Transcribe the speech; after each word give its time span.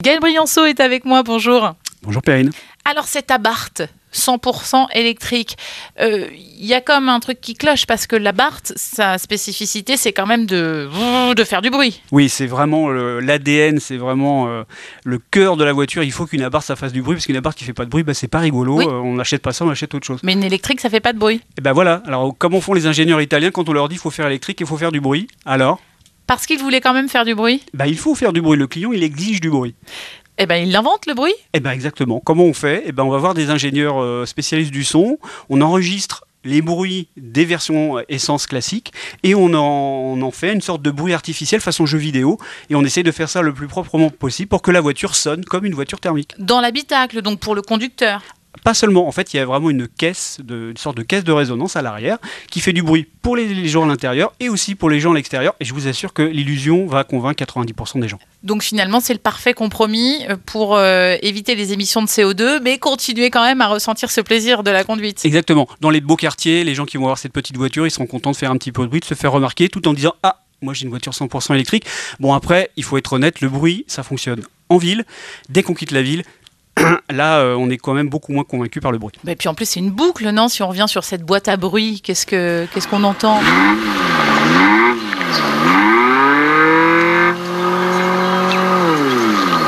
Gaël 0.00 0.20
Brianceau 0.20 0.64
est 0.64 0.78
avec 0.78 1.04
moi, 1.04 1.24
bonjour. 1.24 1.74
Bonjour 2.04 2.22
Perrine. 2.22 2.52
Alors 2.84 3.08
cette 3.08 3.32
Abarth 3.32 3.82
100% 4.14 4.86
électrique, 4.94 5.56
il 5.98 6.04
euh, 6.04 6.26
y 6.56 6.72
a 6.72 6.80
comme 6.80 7.08
un 7.08 7.18
truc 7.18 7.40
qui 7.40 7.54
cloche 7.54 7.84
parce 7.84 8.06
que 8.06 8.14
la 8.14 8.30
Barthes, 8.30 8.72
sa 8.76 9.18
spécificité, 9.18 9.96
c'est 9.96 10.12
quand 10.12 10.28
même 10.28 10.46
de, 10.46 10.88
de 11.34 11.44
faire 11.44 11.62
du 11.62 11.70
bruit. 11.70 12.00
Oui, 12.12 12.28
c'est 12.28 12.46
vraiment 12.46 12.88
l'ADN, 12.90 13.80
c'est 13.80 13.96
vraiment 13.96 14.46
euh, 14.46 14.62
le 15.02 15.18
cœur 15.18 15.56
de 15.56 15.64
la 15.64 15.72
voiture. 15.72 16.04
Il 16.04 16.12
faut 16.12 16.26
qu'une 16.26 16.42
Abarth 16.42 16.66
ça 16.66 16.76
fasse 16.76 16.92
du 16.92 17.02
bruit 17.02 17.16
parce 17.16 17.26
qu'une 17.26 17.36
Abarth 17.36 17.58
qui 17.58 17.64
fait 17.64 17.72
pas 17.72 17.84
de 17.84 17.90
bruit, 17.90 18.04
bah, 18.04 18.14
c'est 18.14 18.28
pas 18.28 18.38
rigolo. 18.38 18.80
Euh, 18.80 19.00
on 19.00 19.14
n'achète 19.14 19.42
pas 19.42 19.52
ça, 19.52 19.64
on 19.64 19.70
achète 19.70 19.92
autre 19.96 20.06
chose. 20.06 20.20
Mais 20.22 20.34
une 20.34 20.44
électrique, 20.44 20.80
ça 20.80 20.90
fait 20.90 21.00
pas 21.00 21.12
de 21.12 21.18
bruit. 21.18 21.38
Et 21.38 21.58
eh 21.58 21.60
ben 21.60 21.72
voilà. 21.72 22.04
Alors 22.06 22.32
comment 22.38 22.60
font 22.60 22.72
les 22.72 22.86
ingénieurs 22.86 23.20
italiens 23.20 23.50
quand 23.50 23.68
on 23.68 23.72
leur 23.72 23.88
dit 23.88 23.96
qu'il 23.96 24.02
faut 24.02 24.10
faire 24.10 24.28
électrique, 24.28 24.60
il 24.60 24.66
faut 24.66 24.76
faire 24.76 24.92
du 24.92 25.00
bruit 25.00 25.26
Alors 25.44 25.80
parce 26.28 26.46
qu'ils 26.46 26.60
voulaient 26.60 26.80
quand 26.80 26.92
même 26.92 27.08
faire 27.08 27.24
du 27.24 27.34
bruit? 27.34 27.62
Bah, 27.74 27.88
Il 27.88 27.98
faut 27.98 28.14
faire 28.14 28.32
du 28.32 28.40
bruit. 28.40 28.56
Le 28.56 28.68
client, 28.68 28.92
il 28.92 29.02
exige 29.02 29.40
du 29.40 29.50
bruit. 29.50 29.74
Eh 30.36 30.46
ben, 30.46 30.56
il 30.56 30.70
l'invente 30.70 31.06
le 31.06 31.14
bruit? 31.14 31.34
Eh 31.54 31.58
ben, 31.58 31.72
exactement. 31.72 32.20
Comment 32.20 32.44
on 32.44 32.52
fait? 32.52 32.84
Eh 32.86 32.92
ben, 32.92 33.02
on 33.02 33.10
va 33.10 33.18
voir 33.18 33.34
des 33.34 33.50
ingénieurs 33.50 34.00
euh, 34.00 34.24
spécialistes 34.26 34.70
du 34.70 34.84
son. 34.84 35.18
On 35.48 35.60
enregistre 35.60 36.24
les 36.44 36.62
bruits 36.62 37.08
des 37.16 37.44
versions 37.44 37.98
essence 38.08 38.46
classiques 38.46 38.92
et 39.24 39.34
on 39.34 39.46
en, 39.54 40.16
on 40.16 40.22
en, 40.22 40.30
fait 40.30 40.52
une 40.52 40.60
sorte 40.60 40.82
de 40.82 40.90
bruit 40.92 41.12
artificiel 41.12 41.60
façon 41.60 41.84
jeu 41.84 41.98
vidéo 41.98 42.38
et 42.70 42.76
on 42.76 42.84
essaie 42.84 43.02
de 43.02 43.10
faire 43.10 43.28
ça 43.28 43.42
le 43.42 43.52
plus 43.52 43.66
proprement 43.66 44.08
possible 44.08 44.48
pour 44.48 44.62
que 44.62 44.70
la 44.70 44.80
voiture 44.80 45.16
sonne 45.16 45.44
comme 45.44 45.64
une 45.64 45.74
voiture 45.74 45.98
thermique. 45.98 46.34
Dans 46.38 46.60
l'habitacle, 46.60 47.22
donc 47.22 47.40
pour 47.40 47.56
le 47.56 47.62
conducteur 47.62 48.22
pas 48.64 48.74
seulement, 48.74 49.06
en 49.06 49.12
fait, 49.12 49.32
il 49.32 49.36
y 49.36 49.40
a 49.40 49.46
vraiment 49.46 49.70
une 49.70 49.88
caisse, 49.88 50.38
de, 50.42 50.70
une 50.70 50.76
sorte 50.76 50.96
de 50.96 51.02
caisse 51.02 51.24
de 51.24 51.32
résonance 51.32 51.76
à 51.76 51.82
l'arrière 51.82 52.18
qui 52.50 52.60
fait 52.60 52.72
du 52.72 52.82
bruit 52.82 53.06
pour 53.22 53.36
les, 53.36 53.68
gens 53.68 53.84
à 53.84 53.86
l'intérieur 53.86 54.32
et 54.40 54.48
aussi 54.48 54.74
pour 54.74 54.90
les 54.90 55.00
gens 55.00 55.12
à 55.12 55.14
l'extérieur. 55.14 55.54
Et 55.60 55.64
je 55.64 55.74
vous 55.74 55.88
assure 55.88 56.12
que 56.12 56.22
l'illusion 56.22 56.86
va 56.86 57.04
convaincre 57.04 57.44
90% 57.44 58.00
des 58.00 58.08
gens. 58.08 58.18
Donc 58.42 58.62
finalement, 58.62 59.00
c'est 59.00 59.12
le 59.12 59.18
parfait 59.18 59.54
compromis 59.54 60.24
euh, 60.28 60.36
pour 60.46 60.76
euh, 60.76 61.16
éviter 61.22 61.54
les 61.54 61.72
émissions 61.72 62.02
de 62.02 62.08
CO2, 62.08 62.60
mais 62.62 62.78
continuer 62.78 63.30
quand 63.30 63.44
même 63.44 63.60
à 63.60 63.68
ressentir 63.68 64.10
ce 64.10 64.20
plaisir 64.20 64.62
de 64.62 64.70
la 64.70 64.84
conduite. 64.84 65.24
Exactement. 65.24 65.68
Dans 65.80 65.90
les 65.90 66.00
beaux 66.00 66.16
quartiers, 66.16 66.64
les 66.64 66.74
gens 66.74 66.86
qui 66.86 66.96
vont 66.96 67.04
avoir 67.04 67.18
cette 67.18 67.32
petite 67.32 67.56
voiture, 67.56 67.86
ils 67.86 67.90
seront 67.90 68.06
contents 68.06 68.32
de 68.32 68.36
faire 68.36 68.50
un 68.50 68.56
petit 68.56 68.72
peu 68.72 68.82
de 68.82 68.88
bruit, 68.88 69.00
de 69.00 69.04
se 69.04 69.14
faire 69.14 69.32
remarquer, 69.32 69.68
tout 69.68 69.86
en 69.88 69.92
disant 69.92 70.14
ah 70.22 70.40
moi 70.62 70.74
j'ai 70.74 70.84
une 70.84 70.90
voiture 70.90 71.12
100% 71.12 71.54
électrique. 71.54 71.84
Bon 72.20 72.34
après, 72.34 72.70
il 72.76 72.84
faut 72.84 72.96
être 72.96 73.12
honnête, 73.12 73.40
le 73.40 73.48
bruit, 73.48 73.84
ça 73.86 74.02
fonctionne 74.02 74.42
en 74.68 74.76
ville. 74.76 75.04
Dès 75.48 75.62
qu'on 75.62 75.74
quitte 75.74 75.92
la 75.92 76.02
ville, 76.02 76.24
là, 77.10 77.38
euh, 77.40 77.54
on 77.54 77.70
est 77.70 77.78
quand 77.78 77.94
même 77.94 78.08
beaucoup 78.08 78.32
moins 78.32 78.44
convaincu 78.44 78.80
par 78.80 78.92
le 78.92 78.98
bruit. 78.98 79.12
Et 79.26 79.36
puis 79.36 79.48
en 79.48 79.54
plus, 79.54 79.66
c'est 79.66 79.80
une 79.80 79.90
boucle, 79.90 80.28
non 80.30 80.48
Si 80.48 80.62
on 80.62 80.68
revient 80.68 80.86
sur 80.88 81.04
cette 81.04 81.22
boîte 81.22 81.48
à 81.48 81.56
bruit, 81.56 82.00
qu'est-ce 82.00 82.26
qu'on 82.26 82.80
ce 82.80 82.88
qu'on 82.88 83.04
entend? 83.04 83.40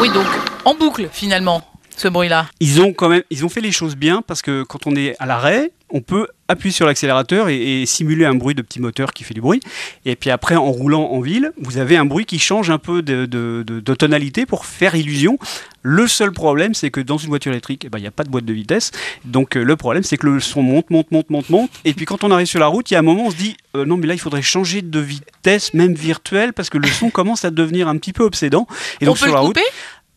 Oui, 0.00 0.08
donc 0.10 0.26
en 0.64 0.74
boucle 0.74 1.08
finalement 1.12 1.62
ce 2.00 2.08
bruit-là. 2.08 2.46
Ils 2.60 2.80
ont 2.80 2.92
quand 2.92 3.08
même, 3.08 3.22
ils 3.30 3.44
ont 3.44 3.48
fait 3.48 3.60
les 3.60 3.72
choses 3.72 3.94
bien 3.94 4.22
parce 4.26 4.42
que 4.42 4.62
quand 4.62 4.86
on 4.86 4.96
est 4.96 5.16
à 5.18 5.26
l'arrêt, 5.26 5.70
on 5.92 6.00
peut 6.00 6.28
appuyer 6.48 6.72
sur 6.72 6.86
l'accélérateur 6.86 7.48
et, 7.48 7.84
simuler 7.86 8.24
un 8.24 8.34
bruit 8.34 8.54
de 8.54 8.62
petit 8.62 8.80
moteur 8.80 9.12
qui 9.12 9.24
fait 9.24 9.34
du 9.34 9.40
bruit. 9.40 9.60
Et 10.04 10.16
puis 10.16 10.30
après, 10.30 10.56
en 10.56 10.70
roulant 10.70 11.10
en 11.10 11.20
ville, 11.20 11.52
vous 11.60 11.78
avez 11.78 11.96
un 11.96 12.04
bruit 12.04 12.24
qui 12.24 12.38
change 12.38 12.70
un 12.70 12.78
peu 12.78 13.02
de, 13.02 13.94
tonalité 13.94 14.46
pour 14.46 14.66
faire 14.66 14.94
illusion. 14.94 15.38
Le 15.82 16.06
seul 16.06 16.32
problème, 16.32 16.74
c'est 16.74 16.90
que 16.90 17.00
dans 17.00 17.16
une 17.16 17.28
voiture 17.28 17.52
électrique, 17.52 17.84
eh 17.86 17.88
ben, 17.88 17.98
il 17.98 18.02
n'y 18.02 18.06
a 18.06 18.12
pas 18.12 18.24
de 18.24 18.28
boîte 18.28 18.44
de 18.44 18.52
vitesse. 18.52 18.90
Donc 19.24 19.56
euh, 19.56 19.62
le 19.62 19.76
problème, 19.76 20.02
c'est 20.02 20.18
que 20.18 20.26
le 20.26 20.38
son 20.38 20.62
monte, 20.62 20.90
monte, 20.90 21.10
monte, 21.10 21.30
monte, 21.30 21.48
monte. 21.48 21.70
Et 21.84 21.94
puis 21.94 22.04
quand 22.04 22.22
on 22.22 22.30
arrive 22.30 22.46
sur 22.46 22.60
la 22.60 22.66
route, 22.66 22.90
il 22.90 22.94
y 22.94 22.96
a 22.96 23.00
un 23.00 23.02
moment, 23.02 23.26
on 23.26 23.30
se 23.30 23.36
dit, 23.36 23.56
euh, 23.74 23.86
non, 23.86 23.96
mais 23.96 24.06
là, 24.06 24.14
il 24.14 24.20
faudrait 24.20 24.42
changer 24.42 24.82
de 24.82 25.00
vitesse, 25.00 25.72
même 25.72 25.94
virtuelle, 25.94 26.52
parce 26.52 26.68
que 26.68 26.78
le 26.78 26.88
son 26.88 27.10
commence 27.10 27.44
à 27.44 27.50
devenir 27.50 27.88
un 27.88 27.96
petit 27.96 28.12
peu 28.12 28.24
obsédant. 28.24 28.66
Et 29.00 29.06
donc 29.06 29.16
sur 29.16 29.32
la 29.32 29.40
route, 29.40 29.58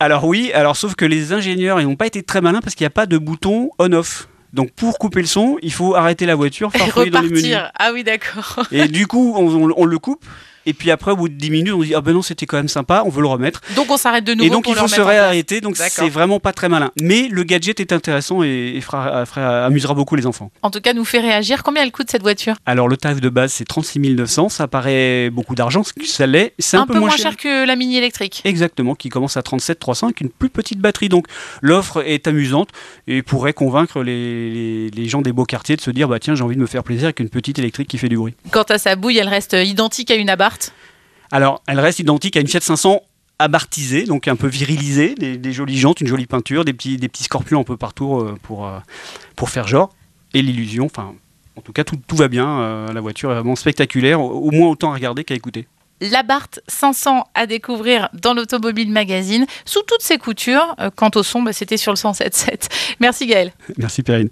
alors 0.00 0.24
oui, 0.24 0.52
alors 0.52 0.76
sauf 0.76 0.94
que 0.94 1.04
les 1.04 1.32
ingénieurs, 1.32 1.80
ils 1.80 1.86
n'ont 1.86 1.96
pas 1.96 2.06
été 2.06 2.22
très 2.22 2.40
malins 2.40 2.60
parce 2.60 2.74
qu'il 2.74 2.84
n'y 2.84 2.88
a 2.88 2.90
pas 2.90 3.06
de 3.06 3.18
bouton 3.18 3.70
on-off. 3.78 4.28
Donc 4.52 4.70
pour 4.72 4.98
couper 4.98 5.20
le 5.20 5.26
son, 5.26 5.58
il 5.62 5.72
faut 5.72 5.94
arrêter 5.94 6.26
la 6.26 6.36
voiture, 6.36 6.70
faire 6.70 6.94
dans 7.10 7.20
les 7.20 7.28
menus. 7.28 7.56
Ah 7.76 7.90
oui, 7.92 8.04
d'accord. 8.04 8.60
Et 8.70 8.86
du 8.86 9.06
coup, 9.06 9.34
on, 9.36 9.84
le 9.84 9.98
coupe 9.98 10.24
et 10.66 10.72
puis 10.72 10.90
après, 10.90 11.12
au 11.12 11.16
bout 11.16 11.28
de 11.28 11.34
10 11.34 11.50
minutes, 11.50 11.74
on 11.74 11.82
dit 11.82 11.94
Ah 11.94 12.00
ben 12.00 12.12
non, 12.12 12.22
c'était 12.22 12.46
quand 12.46 12.56
même 12.56 12.68
sympa, 12.68 13.02
on 13.04 13.10
veut 13.10 13.22
le 13.22 13.28
remettre. 13.28 13.60
Donc 13.76 13.90
on 13.90 13.96
s'arrête 13.96 14.24
de 14.24 14.34
nouveau. 14.34 14.46
Et 14.46 14.50
donc 14.50 14.68
il 14.68 14.74
faut 14.74 14.88
se 14.88 15.00
réarrêter, 15.00 15.60
donc 15.60 15.76
c'est 15.76 16.08
vraiment 16.08 16.40
pas 16.40 16.52
très 16.52 16.68
malin. 16.68 16.90
Mais 17.00 17.28
le 17.30 17.42
gadget 17.44 17.80
est 17.80 17.92
intéressant 17.92 18.42
et, 18.42 18.80
fera, 18.80 19.24
amusera 19.64 19.94
beaucoup 19.94 20.16
les 20.16 20.26
enfants. 20.26 20.50
En 20.62 20.70
tout 20.70 20.80
cas, 20.80 20.92
nous 20.92 21.04
fait 21.04 21.20
réagir. 21.20 21.62
Combien 21.62 21.82
elle 21.82 21.92
coûte 21.92 22.10
cette 22.10 22.22
voiture? 22.22 22.54
Alors 22.66 22.88
le 22.88 22.96
tarif 22.96 23.20
de 23.20 23.28
base, 23.28 23.52
c'est 23.52 23.64
36 23.64 24.00
900. 24.00 24.48
Ça 24.48 24.68
paraît 24.68 25.30
beaucoup 25.30 25.54
d'argent, 25.54 25.82
ce 25.82 25.92
que 25.92 26.06
ça 26.06 26.26
l'est. 26.26 26.54
C'est 26.58 26.76
un, 26.76 26.86
peu, 26.86 26.98
moins 26.98 27.16
cher. 27.16 27.36
que 27.36 27.66
la 27.66 27.76
mini 27.76 27.96
électrique. 27.96 28.42
Exactement, 28.44 28.94
qui 28.94 29.08
commence 29.08 29.36
à 29.36 29.42
37 29.42 29.78
300 29.78 30.06
avec 30.08 30.20
une 30.20 30.30
plus 30.30 30.50
petite 30.50 30.78
batterie. 30.78 31.08
Donc 31.08 31.26
l'offre 31.60 32.02
est 32.06 32.26
amusante 32.26 32.70
et 33.06 33.22
pourrait 33.22 33.52
convaincre 33.52 34.02
les, 34.02 34.90
les, 34.90 35.08
gens 35.08 35.22
des 35.22 35.32
beaux 35.32 35.44
quartiers 35.44 35.76
de 35.76 35.80
se 35.80 35.90
dire 35.90 36.08
Bah 36.08 36.18
tiens, 36.18 36.34
j'ai 36.34 36.44
envie 36.44 36.56
de 36.56 36.60
me 36.60 36.66
faire 36.66 36.84
plaisir 36.84 37.04
avec 37.04 37.20
une 37.20 37.28
petite 37.28 37.58
électrique 37.58 37.88
qui 37.88 37.98
fait 37.98 38.08
du 38.08 38.16
bruit. 38.16 38.34
Quant 38.50 38.62
à 38.62 38.78
sa 38.78 38.96
bouille, 38.96 39.18
elle 39.18 39.28
reste 39.28 39.54
identique 39.54 40.10
à 40.10 40.14
une 40.14 40.30
Alors, 41.30 41.62
elle 41.66 41.80
reste 41.80 41.98
identique 41.98 42.36
à 42.36 42.40
une 42.40 42.48
Fiat 42.48 42.60
500 42.60 43.00
abartisée, 43.38 44.04
donc 44.04 44.28
un 44.28 44.36
peu 44.36 44.46
virilisée, 44.46 45.14
des, 45.14 45.52
jolies 45.52 45.78
jantes, 45.78 46.00
une 46.00 46.06
jolie 46.06 46.26
peinture, 46.26 46.64
des 46.64 46.72
petits, 46.72 46.96
des 46.96 47.08
petits 47.08 47.24
scorpions 47.24 47.60
un 47.60 47.64
peu 47.64 47.76
partout 47.76 48.20
euh, 48.20 48.36
pour, 48.42 48.66
euh, 48.66 48.78
pour 49.36 49.50
faire 49.50 49.66
genre. 49.66 49.90
Et 50.32 50.42
l'illusion, 50.42 50.86
enfin, 50.86 51.14
en 51.56 51.60
tout 51.60 51.72
cas, 51.72 51.84
tout, 51.84 51.98
tout 52.06 52.16
va 52.16 52.28
bien. 52.28 52.60
Euh, 52.60 52.92
la 52.92 53.00
voiture 53.00 53.30
est 53.30 53.34
vraiment 53.34 53.56
spectaculaire, 53.56 54.20
au, 54.20 54.50
moins 54.50 54.68
autant 54.68 54.92
à 54.92 54.94
regarder 54.94 55.24
qu'à 55.24 55.34
écouter. 55.34 55.66
L'Abarth 56.00 56.60
500 56.68 57.24
à 57.34 57.46
découvrir 57.46 58.08
dans 58.14 58.34
l'Automobile 58.34 58.90
Magazine, 58.90 59.46
sous 59.64 59.82
toutes 59.86 60.02
ses 60.02 60.18
coutures. 60.18 60.76
quant 60.96 61.10
au 61.14 61.22
son, 61.22 61.42
bah, 61.42 61.52
c'était 61.52 61.76
sur 61.76 61.92
le 61.92 61.96
107.7. 61.96 62.68
Merci 63.00 63.26
Gaël. 63.26 63.52
Merci 63.78 64.02
Perrine. 64.02 64.30